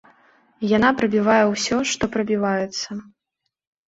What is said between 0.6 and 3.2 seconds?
Яна прабівае ўсё, што прабіваецца.